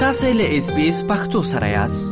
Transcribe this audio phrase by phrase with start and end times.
[0.00, 2.10] تاسې له اس بي اس پختو سره یاست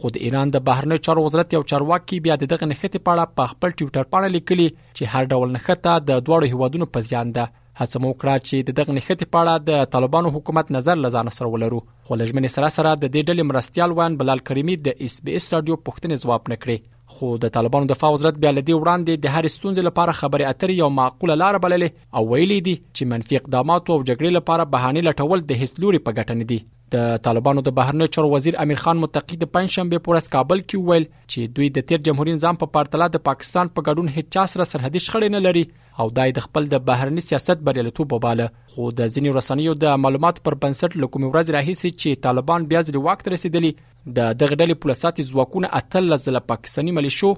[0.01, 3.73] خو د ایران د بهرنی چارو وزارت یو چارواکي بیا دغه نښتې پاړه په خپل
[3.79, 7.49] ټوئیټر باندې لیکلي چې هر ډول نښته د دوړو هیوادونو په زیان ده
[7.81, 12.19] هڅه مو کړه چې دغه نښتې پاړه د طالبانو حکومت نظر لزان سره ولرو خو
[12.21, 15.79] لجمن سره سره د دې ډلې مرستيال وان بلال کریمی د اس بي اس رادیو
[15.85, 16.79] پښتنې جواب نکړي
[17.17, 20.89] خو د طالبانو دفاع وزارت بیا لدی وړاندې د هر ستونزې لپاره خبرې اترې یو
[20.99, 25.61] معقوله لار بللې او ویلې دي چې منفي اقدامات او جګړې لپاره بهانه لټول د
[25.63, 26.59] هیڅ لوري په ګټه نه دي
[26.93, 31.09] د طالبانو د بهرنی چارو وزیر امیر خان متقی د پنځشنبه پورس کابل کې ویل
[31.33, 34.31] چې دوی د تیر جمهوریت نظام په پا پرتله د پاکستان په پا ګډون هیڅ
[34.37, 35.65] چا سره سرحدي شخړې نه لري
[35.99, 40.37] او دای د خپل د بهرنی سیاست بریالیتوب وباله خو د ځینی رسنیو د معلومات
[40.47, 45.25] پر بنسټ لکه مورز راهیسي چې طالبان بیا ځل وخت رسیدلی د دغه ډلې پولیساتي
[45.31, 47.31] ځواکونه اتل زل پاکستاني ملیشو